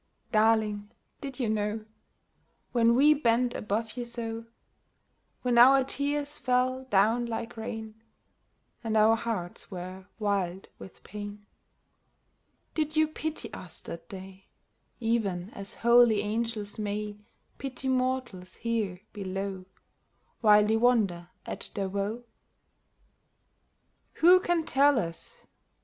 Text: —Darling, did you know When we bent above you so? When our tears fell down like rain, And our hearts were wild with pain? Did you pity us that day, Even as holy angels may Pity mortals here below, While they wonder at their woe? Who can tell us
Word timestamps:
—Darling, 0.41 0.89
did 1.21 1.39
you 1.39 1.47
know 1.47 1.85
When 2.71 2.95
we 2.95 3.13
bent 3.13 3.53
above 3.53 3.95
you 3.97 4.03
so? 4.03 4.45
When 5.43 5.59
our 5.59 5.83
tears 5.83 6.39
fell 6.39 6.85
down 6.85 7.27
like 7.27 7.55
rain, 7.55 8.01
And 8.83 8.97
our 8.97 9.15
hearts 9.15 9.69
were 9.69 10.07
wild 10.17 10.69
with 10.79 11.03
pain? 11.03 11.45
Did 12.73 12.95
you 12.97 13.07
pity 13.07 13.53
us 13.53 13.79
that 13.81 14.09
day, 14.09 14.47
Even 14.99 15.51
as 15.51 15.75
holy 15.75 16.21
angels 16.21 16.79
may 16.79 17.17
Pity 17.59 17.87
mortals 17.87 18.55
here 18.55 19.01
below, 19.13 19.65
While 20.39 20.65
they 20.65 20.77
wonder 20.77 21.29
at 21.45 21.69
their 21.75 21.89
woe? 21.89 22.23
Who 24.13 24.39
can 24.39 24.63
tell 24.65 24.97
us 24.97 25.45